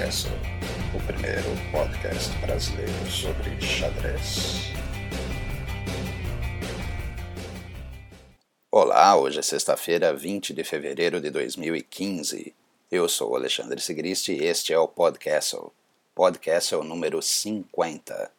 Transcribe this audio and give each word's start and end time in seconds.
O 0.00 1.00
primeiro 1.06 1.44
podcast 1.70 2.34
brasileiro 2.38 2.90
sobre 3.06 3.60
xadrez. 3.60 4.72
Olá, 8.70 9.14
hoje 9.18 9.40
é 9.40 9.42
sexta-feira, 9.42 10.14
20 10.14 10.54
de 10.54 10.64
fevereiro 10.64 11.20
de 11.20 11.28
2015. 11.28 12.54
Eu 12.90 13.10
sou 13.10 13.36
Alexandre 13.36 13.78
Sigrist 13.78 14.28
e 14.30 14.42
este 14.42 14.72
é 14.72 14.78
o 14.78 14.88
Podcastle. 14.88 15.70
Podcastle 16.14 16.82
número 16.82 17.20
50. 17.20 18.30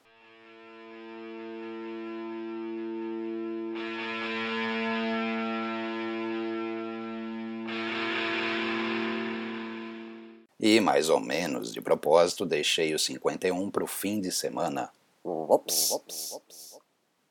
E, 10.63 10.79
mais 10.79 11.09
ou 11.09 11.20
menos 11.20 11.73
de 11.73 11.81
propósito, 11.81 12.45
deixei 12.45 12.93
o 12.93 12.99
51 12.99 13.71
para 13.71 13.83
o 13.83 13.88
fim 13.88 14.21
de 14.21 14.31
semana. 14.31 14.91
Ops. 15.23 16.39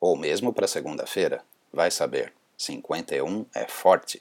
Ou 0.01 0.17
mesmo 0.17 0.53
para 0.53 0.67
segunda-feira. 0.67 1.45
Vai 1.73 1.93
saber. 1.93 2.33
51 2.59 3.47
é 3.55 3.69
forte. 3.69 4.21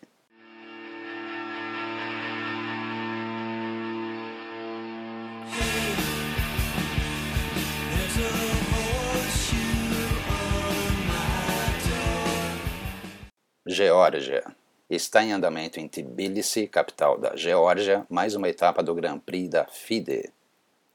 Geórgia. 13.66 14.59
Está 14.90 15.24
em 15.24 15.32
andamento 15.32 15.80
em 15.80 15.88
Tbilisi, 15.88 16.66
capital 16.68 17.16
da 17.16 17.36
Geórgia, 17.36 18.08
mais 18.10 18.34
uma 18.34 18.50
etapa 18.50 18.82
do 18.82 18.96
Grand 18.96 19.20
Prix 19.20 19.48
da 19.48 19.66
FIDE. 19.68 20.34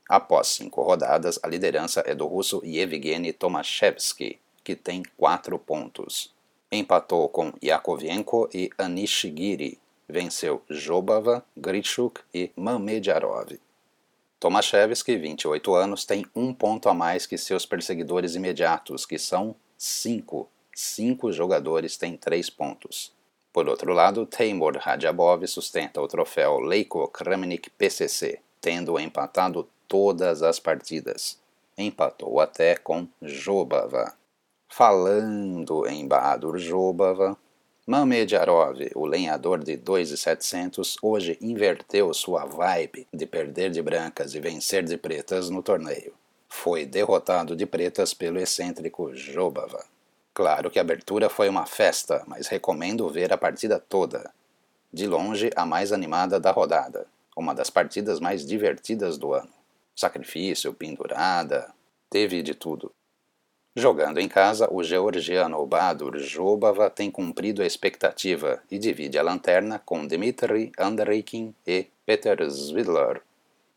Após 0.08 0.48
cinco 0.48 0.82
rodadas, 0.82 1.38
a 1.44 1.46
liderança 1.46 2.02
é 2.04 2.12
do 2.12 2.26
russo 2.26 2.60
Yevgeny 2.64 3.32
Tomaszewski, 3.32 4.40
que 4.64 4.74
tem 4.74 5.04
quatro 5.16 5.60
pontos. 5.60 6.34
Empatou 6.72 7.28
com 7.28 7.52
Yakovenko 7.62 8.50
e 8.52 8.68
Anishigiri. 8.76 9.78
Venceu 10.08 10.60
Jobava, 10.68 11.44
Grishuk 11.56 12.20
e 12.34 12.50
Mamedjarov. 12.56 13.56
Tomaszewski, 14.40 15.16
28 15.16 15.72
anos, 15.72 16.04
tem 16.04 16.26
um 16.34 16.52
ponto 16.52 16.88
a 16.88 16.94
mais 16.94 17.26
que 17.26 17.38
seus 17.38 17.64
perseguidores 17.64 18.34
imediatos, 18.34 19.06
que 19.06 19.20
são 19.20 19.54
cinco. 19.78 20.48
Cinco 20.74 21.30
jogadores 21.30 21.96
têm 21.96 22.16
três 22.16 22.50
pontos. 22.50 23.13
Por 23.54 23.68
outro 23.68 23.92
lado, 23.92 24.26
Teimur 24.26 24.76
Radjabov 24.78 25.46
sustenta 25.46 26.00
o 26.00 26.08
troféu 26.08 26.58
Leiko 26.58 27.06
Kramnik 27.06 27.70
PCC, 27.70 28.40
tendo 28.60 28.98
empatado 28.98 29.68
todas 29.86 30.42
as 30.42 30.58
partidas. 30.58 31.38
Empatou 31.78 32.40
até 32.40 32.74
com 32.74 33.06
Jobava. 33.22 34.12
Falando 34.68 35.86
em 35.86 36.04
Bahadur 36.04 36.58
Jobava, 36.58 37.38
Mamedjarov, 37.86 38.90
o 38.92 39.06
lenhador 39.06 39.62
de 39.62 39.76
2,700, 39.76 40.96
hoje 41.00 41.38
inverteu 41.40 42.12
sua 42.12 42.44
vibe 42.44 43.06
de 43.14 43.24
perder 43.24 43.70
de 43.70 43.80
brancas 43.80 44.34
e 44.34 44.40
vencer 44.40 44.82
de 44.82 44.96
pretas 44.96 45.48
no 45.48 45.62
torneio. 45.62 46.12
Foi 46.48 46.84
derrotado 46.84 47.54
de 47.54 47.66
pretas 47.66 48.12
pelo 48.12 48.40
excêntrico 48.40 49.14
Jobava. 49.14 49.93
Claro 50.34 50.68
que 50.68 50.80
a 50.80 50.82
abertura 50.82 51.28
foi 51.28 51.48
uma 51.48 51.64
festa, 51.64 52.24
mas 52.26 52.48
recomendo 52.48 53.08
ver 53.08 53.32
a 53.32 53.38
partida 53.38 53.78
toda. 53.78 54.32
De 54.92 55.06
longe, 55.06 55.48
a 55.54 55.64
mais 55.64 55.92
animada 55.92 56.40
da 56.40 56.50
rodada, 56.50 57.06
uma 57.36 57.54
das 57.54 57.70
partidas 57.70 58.18
mais 58.18 58.44
divertidas 58.44 59.16
do 59.16 59.32
ano. 59.32 59.52
Sacrifício, 59.94 60.74
pendurada, 60.74 61.72
teve 62.10 62.42
de 62.42 62.52
tudo. 62.52 62.90
Jogando 63.76 64.18
em 64.18 64.28
casa, 64.28 64.68
o 64.72 64.82
georgiano 64.82 65.64
Badur 65.66 66.18
Jobava 66.18 66.90
tem 66.90 67.12
cumprido 67.12 67.62
a 67.62 67.66
expectativa 67.66 68.60
e 68.68 68.76
divide 68.76 69.16
a 69.16 69.22
lanterna 69.22 69.80
com 69.84 70.04
Dmitry 70.04 70.72
Andreikin 70.76 71.54
e 71.64 71.86
Peter 72.04 72.40
Svidler. 72.42 73.22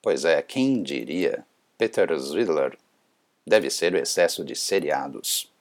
Pois 0.01 0.25
é, 0.25 0.41
quem 0.41 0.81
diria? 0.81 1.45
Peter 1.77 2.11
Svidler 2.13 2.75
deve 3.45 3.69
ser 3.69 3.93
o 3.93 3.97
excesso 3.97 4.43
de 4.43 4.55
seriados. 4.55 5.51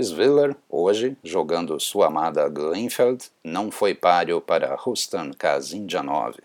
Sviller, 0.00 0.56
hoje, 0.68 1.16
jogando 1.22 1.78
sua 1.78 2.08
amada 2.08 2.48
Greenfeld, 2.48 3.30
não 3.44 3.70
foi 3.70 3.94
páreo 3.94 4.40
para 4.40 4.74
Rustam 4.74 5.30
Kazindjanov. 5.32 6.36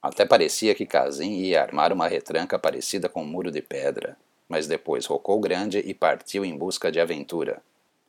Até 0.00 0.24
parecia 0.24 0.72
que 0.72 0.86
Kazin 0.86 1.32
ia 1.32 1.62
armar 1.62 1.92
uma 1.92 2.06
retranca 2.06 2.60
parecida 2.60 3.08
com 3.08 3.22
um 3.22 3.26
muro 3.26 3.50
de 3.50 3.60
pedra, 3.60 4.16
mas 4.48 4.68
depois 4.68 5.06
rocou 5.06 5.40
grande 5.40 5.78
e 5.78 5.92
partiu 5.92 6.44
em 6.44 6.56
busca 6.56 6.92
de 6.92 7.00
aventura. 7.00 7.60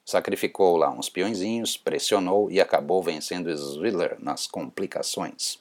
Sacrificou 0.06 0.78
lá 0.78 0.92
uns 0.92 1.10
peõezinhos, 1.10 1.75
pressionou 1.75 2.52
e 2.52 2.62
acabou 2.62 3.02
vencendo 3.02 3.52
Sviller 3.56 4.18
nas 4.20 4.46
complicações. 4.46 5.60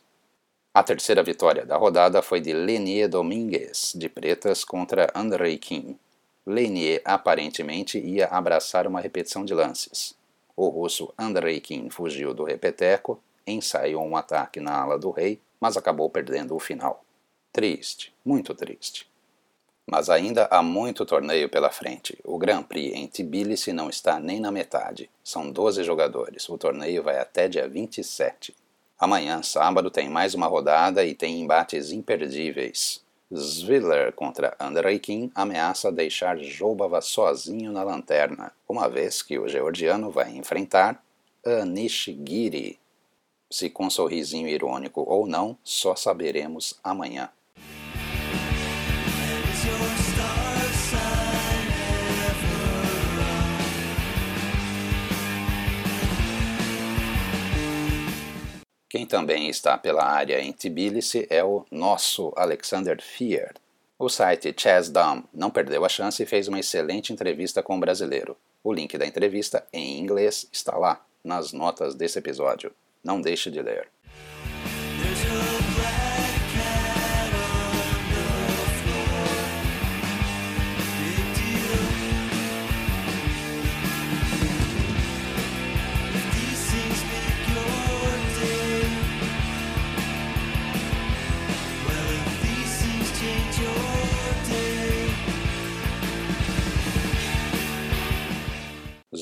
A 0.74 0.82
terceira 0.82 1.22
vitória 1.22 1.64
da 1.64 1.76
rodada 1.78 2.20
foi 2.20 2.40
de 2.40 2.52
Lenier 2.52 3.08
Domingues, 3.08 3.92
de 3.94 4.08
pretas, 4.10 4.62
contra 4.64 5.10
Andrei 5.14 5.56
Kim, 5.56 5.98
Lenier 6.44 7.00
aparentemente 7.04 7.98
ia 7.98 8.26
abraçar 8.26 8.86
uma 8.86 9.00
repetição 9.00 9.44
de 9.44 9.54
lances. 9.54 10.14
O 10.56 10.68
russo 10.68 11.12
Andrei 11.16 11.60
Kim 11.60 11.88
fugiu 11.88 12.34
do 12.34 12.44
repeteco, 12.44 13.22
ensaiou 13.46 14.04
um 14.04 14.16
ataque 14.16 14.60
na 14.60 14.76
ala 14.76 14.98
do 14.98 15.10
rei, 15.10 15.40
mas 15.60 15.76
acabou 15.76 16.10
perdendo 16.10 16.54
o 16.54 16.60
final. 16.60 17.04
Triste, 17.52 18.12
muito 18.24 18.54
triste. 18.54 19.08
Mas 19.86 20.10
ainda 20.10 20.48
há 20.50 20.62
muito 20.62 21.04
torneio 21.06 21.48
pela 21.48 21.70
frente. 21.70 22.18
O 22.24 22.38
Grand 22.38 22.62
Prix 22.62 22.94
em 22.94 23.06
Tbilisi 23.06 23.72
não 23.72 23.88
está 23.88 24.18
nem 24.18 24.40
na 24.40 24.50
metade. 24.50 25.10
São 25.22 25.50
12 25.50 25.84
jogadores. 25.84 26.48
O 26.48 26.58
torneio 26.58 27.02
vai 27.02 27.18
até 27.18 27.48
dia 27.48 27.68
27. 27.68 28.54
Amanhã, 28.98 29.42
sábado, 29.42 29.90
tem 29.90 30.08
mais 30.08 30.34
uma 30.34 30.46
rodada 30.46 31.04
e 31.04 31.14
tem 31.14 31.40
embates 31.40 31.90
imperdíveis. 31.90 33.02
Zviller 33.34 34.12
contra 34.12 34.54
Andreikin 34.58 35.30
ameaça 35.34 35.90
deixar 35.90 36.36
Jobava 36.38 37.00
sozinho 37.00 37.72
na 37.72 37.82
lanterna, 37.82 38.52
uma 38.68 38.88
vez 38.88 39.22
que 39.22 39.38
o 39.38 39.48
georgiano 39.48 40.10
vai 40.10 40.36
enfrentar 40.36 41.02
Anishigiri. 41.44 42.78
Se 43.50 43.70
com 43.70 43.88
sorrisinho 43.88 44.48
irônico 44.48 45.02
ou 45.06 45.26
não, 45.26 45.56
só 45.64 45.96
saberemos 45.96 46.78
amanhã. 46.84 47.30
Quem 59.02 59.06
também 59.08 59.48
está 59.48 59.76
pela 59.76 60.04
área 60.04 60.40
em 60.40 60.52
Tbilisi 60.52 61.26
é 61.28 61.42
o 61.42 61.66
nosso 61.72 62.32
Alexander 62.36 63.02
Fier. 63.02 63.52
O 63.98 64.08
site 64.08 64.54
Chessdom 64.56 65.24
não 65.34 65.50
perdeu 65.50 65.84
a 65.84 65.88
chance 65.88 66.22
e 66.22 66.26
fez 66.26 66.46
uma 66.46 66.60
excelente 66.60 67.12
entrevista 67.12 67.64
com 67.64 67.76
o 67.76 67.80
brasileiro. 67.80 68.36
O 68.62 68.72
link 68.72 68.96
da 68.96 69.04
entrevista, 69.04 69.66
em 69.72 69.98
inglês, 69.98 70.48
está 70.52 70.78
lá, 70.78 71.04
nas 71.24 71.52
notas 71.52 71.96
desse 71.96 72.20
episódio. 72.20 72.70
Não 73.02 73.20
deixe 73.20 73.50
de 73.50 73.60
ler. 73.60 73.88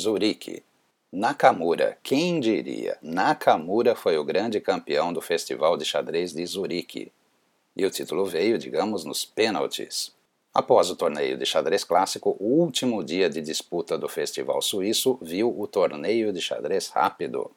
Zurique. 0.00 0.62
Nakamura, 1.12 1.98
quem 2.02 2.40
diria? 2.40 2.96
Nakamura 3.02 3.94
foi 3.94 4.16
o 4.16 4.24
grande 4.24 4.60
campeão 4.60 5.12
do 5.12 5.20
Festival 5.20 5.76
de 5.76 5.84
Xadrez 5.84 6.32
de 6.32 6.44
Zurique. 6.46 7.12
E 7.76 7.84
o 7.84 7.90
título 7.90 8.24
veio, 8.24 8.56
digamos, 8.56 9.04
nos 9.04 9.26
pênaltis. 9.26 10.12
Após 10.54 10.90
o 10.90 10.96
torneio 10.96 11.36
de 11.36 11.44
xadrez 11.44 11.84
clássico, 11.84 12.34
o 12.40 12.46
último 12.60 13.04
dia 13.04 13.28
de 13.28 13.42
disputa 13.42 13.98
do 13.98 14.08
Festival 14.08 14.60
Suíço 14.62 15.18
viu 15.20 15.54
o 15.56 15.66
torneio 15.66 16.32
de 16.32 16.40
xadrez 16.40 16.88
rápido. 16.88 17.50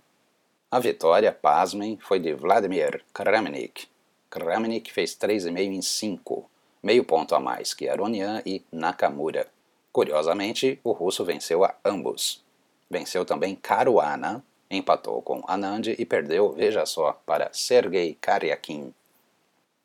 A 0.69 0.79
vitória, 0.79 1.31
pasmem, 1.31 1.97
foi 1.97 2.19
de 2.19 2.33
Vladimir 2.33 3.03
Kramnik. 3.13 3.87
Kramnik 4.29 4.91
fez 4.91 5.15
3,5 5.15 5.59
em 5.59 5.81
5, 5.81 6.49
meio 6.83 7.03
ponto 7.03 7.33
a 7.33 7.39
mais 7.39 7.73
que 7.73 7.87
Aronian 7.87 8.41
e 8.45 8.61
Nakamura. 8.71 9.47
Curiosamente, 9.93 10.79
o 10.83 10.91
russo 10.91 11.23
venceu 11.23 11.63
a 11.63 11.75
ambos. 11.85 12.43
Venceu 12.89 13.23
também 13.23 13.55
Caruana, 13.55 14.43
empatou 14.69 15.21
com 15.21 15.43
Anand 15.47 15.83
e 15.97 16.03
perdeu, 16.03 16.51
veja 16.51 16.83
só, 16.83 17.13
para 17.27 17.53
Sergei 17.53 18.17
Karyakin. 18.19 18.91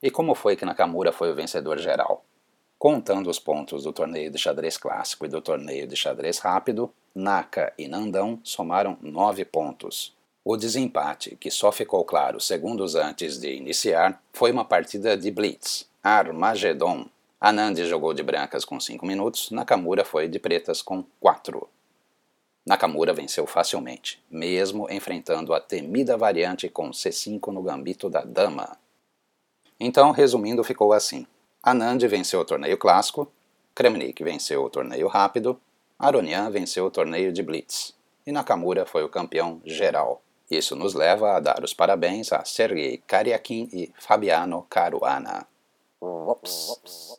E 0.02 0.10
como 0.10 0.34
foi 0.34 0.56
que 0.56 0.64
Nakamura 0.64 1.12
foi 1.12 1.30
o 1.30 1.34
vencedor 1.34 1.78
geral? 1.78 2.24
Contando 2.78 3.28
os 3.28 3.38
pontos 3.38 3.82
do 3.82 3.92
torneio 3.92 4.30
de 4.30 4.38
xadrez 4.38 4.78
clássico 4.78 5.26
e 5.26 5.28
do 5.28 5.42
torneio 5.42 5.86
de 5.86 5.94
xadrez 5.94 6.38
rápido, 6.38 6.90
Naka 7.14 7.74
e 7.76 7.86
Nandão 7.86 8.40
somaram 8.42 8.96
nove 9.02 9.44
pontos. 9.44 10.16
O 10.42 10.56
desempate, 10.56 11.36
que 11.36 11.50
só 11.50 11.70
ficou 11.70 12.02
claro 12.02 12.40
segundos 12.40 12.94
antes 12.94 13.38
de 13.38 13.52
iniciar, 13.52 14.22
foi 14.32 14.52
uma 14.52 14.64
partida 14.64 15.18
de 15.18 15.30
blitz, 15.30 15.86
Armagedon. 16.02 17.06
Anand 17.40 17.76
jogou 17.84 18.12
de 18.12 18.22
brancas 18.22 18.64
com 18.64 18.80
5 18.80 19.06
minutos, 19.06 19.50
Nakamura 19.50 20.04
foi 20.04 20.26
de 20.28 20.38
pretas 20.38 20.82
com 20.82 21.04
4. 21.20 21.68
Nakamura 22.66 23.14
venceu 23.14 23.46
facilmente, 23.46 24.22
mesmo 24.30 24.90
enfrentando 24.90 25.54
a 25.54 25.60
temida 25.60 26.16
variante 26.16 26.68
com 26.68 26.90
C5 26.90 27.52
no 27.52 27.62
gambito 27.62 28.10
da 28.10 28.22
dama. 28.22 28.76
Então, 29.78 30.10
resumindo, 30.10 30.64
ficou 30.64 30.92
assim. 30.92 31.26
Anand 31.62 31.98
venceu 32.08 32.40
o 32.40 32.44
torneio 32.44 32.76
clássico, 32.76 33.30
Kramnik 33.74 34.22
venceu 34.24 34.64
o 34.64 34.70
torneio 34.70 35.06
rápido, 35.06 35.60
Aronian 35.98 36.50
venceu 36.50 36.86
o 36.86 36.90
torneio 36.90 37.32
de 37.32 37.42
Blitz 37.42 37.94
e 38.26 38.32
Nakamura 38.32 38.84
foi 38.84 39.02
o 39.04 39.08
campeão 39.08 39.62
geral. 39.64 40.20
Isso 40.50 40.76
nos 40.76 40.92
leva 40.94 41.36
a 41.36 41.40
dar 41.40 41.64
os 41.64 41.72
parabéns 41.72 42.32
a 42.32 42.44
Sergei 42.44 42.98
Karyakin 43.06 43.68
e 43.72 43.92
Fabiano 43.98 44.66
Caruana. 44.68 45.46
Ups. 46.00 47.18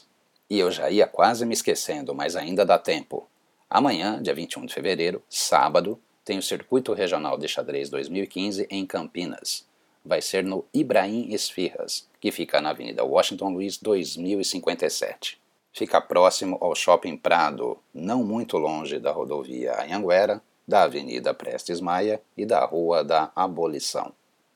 E 0.51 0.59
eu 0.59 0.69
já 0.69 0.89
ia 0.89 1.07
quase 1.07 1.45
me 1.45 1.53
esquecendo, 1.53 2.13
mas 2.13 2.35
ainda 2.35 2.65
dá 2.65 2.77
tempo. 2.77 3.25
Amanhã, 3.69 4.21
dia 4.21 4.35
21 4.35 4.65
de 4.65 4.73
fevereiro, 4.73 5.23
sábado, 5.29 5.97
tem 6.25 6.37
o 6.37 6.43
Circuito 6.43 6.91
Regional 6.91 7.37
de 7.37 7.47
Xadrez 7.47 7.89
2015 7.89 8.67
em 8.69 8.85
Campinas. 8.85 9.65
Vai 10.03 10.21
ser 10.21 10.43
no 10.43 10.65
Ibrahim 10.73 11.33
Esfirras, 11.33 12.05
que 12.19 12.33
fica 12.33 12.59
na 12.59 12.71
Avenida 12.71 13.01
Washington 13.01 13.47
Luiz 13.53 13.77
2057. 13.77 15.39
Fica 15.71 16.01
próximo 16.01 16.57
ao 16.59 16.75
Shopping 16.75 17.15
Prado, 17.15 17.77
não 17.93 18.21
muito 18.21 18.57
longe 18.57 18.99
da 18.99 19.13
rodovia 19.13 19.81
Anhanguera, 19.81 20.41
da 20.67 20.83
Avenida 20.83 21.33
Prestes 21.33 21.79
Maia 21.79 22.21
e 22.35 22.45
da 22.45 22.65
Rua 22.65 23.05
da 23.05 23.31
Abolição. 23.33 24.11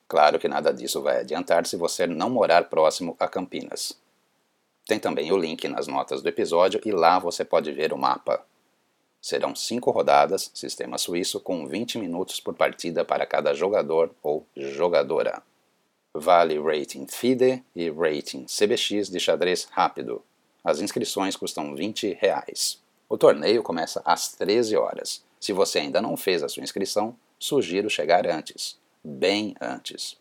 Claro 0.06 0.38
que 0.38 0.46
nada 0.46 0.74
disso 0.74 1.00
vai 1.00 1.20
adiantar 1.20 1.64
se 1.64 1.74
você 1.74 2.06
não 2.06 2.28
morar 2.28 2.64
próximo 2.64 3.16
a 3.18 3.26
Campinas. 3.26 3.98
Tem 4.86 5.00
também 5.00 5.32
o 5.32 5.36
link 5.36 5.66
nas 5.66 5.88
notas 5.88 6.22
do 6.22 6.28
episódio 6.28 6.80
e 6.84 6.92
lá 6.92 7.18
você 7.18 7.44
pode 7.44 7.72
ver 7.72 7.92
o 7.92 7.98
mapa. 7.98 8.44
Serão 9.20 9.54
cinco 9.56 9.90
rodadas, 9.90 10.50
sistema 10.54 10.96
suíço, 10.96 11.40
com 11.40 11.66
20 11.66 11.98
minutos 11.98 12.38
por 12.38 12.54
partida 12.54 13.04
para 13.04 13.26
cada 13.26 13.52
jogador 13.52 14.14
ou 14.22 14.46
jogadora. 14.56 15.42
Vale 16.14 16.58
rating 16.60 17.08
FIDE 17.08 17.64
e 17.74 17.90
rating 17.90 18.46
CBX 18.46 19.10
de 19.10 19.18
xadrez 19.18 19.66
rápido. 19.72 20.22
As 20.62 20.80
inscrições 20.80 21.36
custam 21.36 21.74
20 21.74 22.16
reais. 22.20 22.80
O 23.08 23.18
torneio 23.18 23.64
começa 23.64 24.00
às 24.04 24.32
13 24.34 24.76
horas. 24.76 25.24
Se 25.40 25.52
você 25.52 25.80
ainda 25.80 26.00
não 26.00 26.16
fez 26.16 26.44
a 26.44 26.48
sua 26.48 26.62
inscrição, 26.62 27.16
sugiro 27.38 27.90
chegar 27.90 28.26
antes, 28.26 28.78
bem 29.02 29.54
antes. 29.60 30.16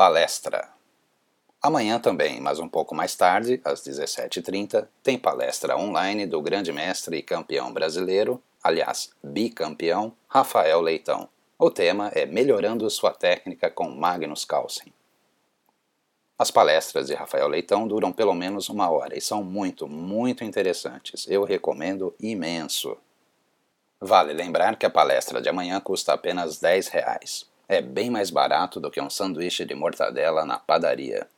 Palestra. 0.00 0.66
Amanhã 1.60 2.00
também, 2.00 2.40
mas 2.40 2.58
um 2.58 2.66
pouco 2.66 2.94
mais 2.94 3.14
tarde, 3.14 3.60
às 3.62 3.82
17h30, 3.82 4.88
tem 5.02 5.18
palestra 5.18 5.76
online 5.76 6.24
do 6.24 6.40
grande 6.40 6.72
mestre 6.72 7.18
e 7.18 7.22
campeão 7.22 7.70
brasileiro, 7.70 8.42
aliás, 8.64 9.10
bicampeão, 9.22 10.16
Rafael 10.26 10.80
Leitão. 10.80 11.28
O 11.58 11.70
tema 11.70 12.10
é 12.14 12.24
Melhorando 12.24 12.88
sua 12.88 13.12
técnica 13.12 13.70
com 13.70 13.90
Magnus 13.90 14.46
Carlsen. 14.46 14.90
As 16.38 16.50
palestras 16.50 17.08
de 17.08 17.14
Rafael 17.14 17.48
Leitão 17.48 17.86
duram 17.86 18.10
pelo 18.10 18.32
menos 18.32 18.70
uma 18.70 18.88
hora 18.88 19.18
e 19.18 19.20
são 19.20 19.44
muito, 19.44 19.86
muito 19.86 20.42
interessantes. 20.42 21.26
Eu 21.28 21.44
recomendo 21.44 22.14
imenso. 22.18 22.96
Vale 24.00 24.32
lembrar 24.32 24.76
que 24.76 24.86
a 24.86 24.90
palestra 24.90 25.42
de 25.42 25.50
amanhã 25.50 25.78
custa 25.78 26.14
apenas 26.14 26.58
10 26.58 26.88
reais 26.88 27.49
é 27.70 27.80
bem 27.80 28.10
mais 28.10 28.30
barato 28.30 28.80
do 28.80 28.90
que 28.90 29.00
um 29.00 29.08
sanduíche 29.08 29.64
de 29.64 29.76
mortadela 29.76 30.44
na 30.44 30.58
padaria. 30.58 31.28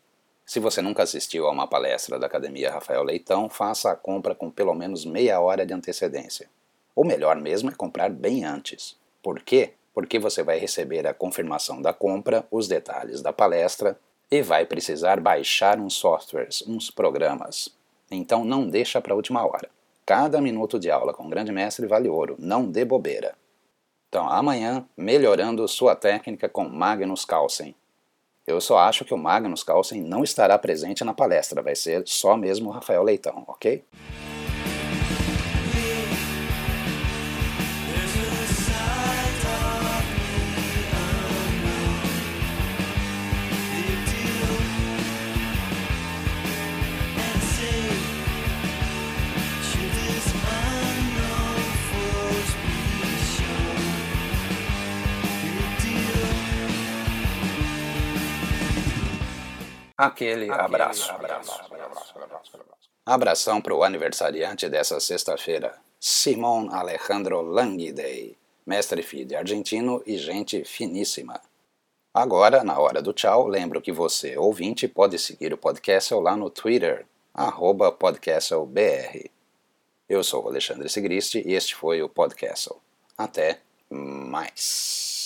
Se 0.46 0.58
você 0.58 0.80
nunca 0.80 1.02
assistiu 1.02 1.46
a 1.46 1.50
uma 1.50 1.66
palestra 1.66 2.18
da 2.18 2.26
Academia 2.26 2.72
Rafael 2.72 3.02
Leitão, 3.02 3.50
faça 3.50 3.90
a 3.90 3.94
compra 3.94 4.34
com 4.34 4.50
pelo 4.50 4.74
menos 4.74 5.04
meia 5.04 5.38
hora 5.40 5.66
de 5.66 5.74
antecedência. 5.74 6.48
O 6.96 7.04
melhor 7.04 7.36
mesmo 7.36 7.68
é 7.68 7.74
comprar 7.74 8.08
bem 8.08 8.46
antes. 8.46 8.96
Por 9.22 9.40
quê? 9.40 9.74
Porque 9.92 10.18
você 10.18 10.42
vai 10.42 10.58
receber 10.58 11.06
a 11.06 11.12
confirmação 11.12 11.82
da 11.82 11.92
compra, 11.92 12.46
os 12.50 12.66
detalhes 12.66 13.20
da 13.20 13.30
palestra 13.30 13.98
e 14.30 14.40
vai 14.40 14.64
precisar 14.64 15.20
baixar 15.20 15.78
uns 15.78 15.92
softwares, 15.92 16.64
uns 16.66 16.90
programas. 16.90 17.68
Então 18.10 18.42
não 18.42 18.66
deixa 18.66 19.02
para 19.02 19.12
a 19.12 19.16
última 19.16 19.46
hora. 19.46 19.68
Cada 20.06 20.40
minuto 20.40 20.78
de 20.78 20.90
aula 20.90 21.12
com 21.12 21.26
o 21.26 21.30
grande 21.30 21.52
mestre 21.52 21.86
vale 21.86 22.08
ouro, 22.08 22.36
não 22.38 22.64
dê 22.64 22.86
bobeira. 22.86 23.34
Então, 24.12 24.28
amanhã, 24.28 24.84
melhorando 24.94 25.66
sua 25.66 25.96
técnica 25.96 26.46
com 26.46 26.68
Magnus 26.68 27.24
Carlsen. 27.24 27.74
Eu 28.46 28.60
só 28.60 28.76
acho 28.76 29.06
que 29.06 29.14
o 29.14 29.16
Magnus 29.16 29.62
Carlsen 29.64 30.02
não 30.02 30.22
estará 30.22 30.58
presente 30.58 31.02
na 31.02 31.14
palestra, 31.14 31.62
vai 31.62 31.74
ser 31.74 32.02
só 32.04 32.36
mesmo 32.36 32.68
o 32.68 32.72
Rafael 32.72 33.02
Leitão, 33.02 33.42
ok? 33.48 33.82
Aquele, 60.06 60.50
abraço. 60.50 61.10
abraço, 61.12 61.62
Abração 63.04 63.60
para 63.60 63.74
o 63.74 63.82
aniversariante 63.82 64.68
dessa 64.68 65.00
sexta-feira, 65.00 65.76
Simon 65.98 66.70
Alejandro 66.70 67.40
Languidei, 67.40 68.36
mestre 68.66 69.02
FIDE 69.02 69.34
argentino 69.34 70.02
e 70.06 70.16
gente 70.16 70.64
finíssima. 70.64 71.40
Agora, 72.14 72.62
na 72.62 72.78
hora 72.78 73.00
do 73.00 73.12
tchau, 73.12 73.46
lembro 73.46 73.80
que 73.80 73.90
você, 73.90 74.36
ouvinte, 74.36 74.86
pode 74.86 75.18
seguir 75.18 75.52
o 75.52 75.58
Podcastle 75.58 76.20
lá 76.20 76.36
no 76.36 76.50
Twitter, 76.50 77.06
arroba 77.32 77.90
podcastlebr. 77.90 79.30
Eu 80.08 80.22
sou 80.22 80.44
o 80.44 80.48
Alexandre 80.48 80.88
Sigristi 80.88 81.42
e 81.46 81.54
este 81.54 81.74
foi 81.74 82.02
o 82.02 82.08
Podcastle. 82.08 82.76
Até 83.16 83.60
mais. 83.90 85.21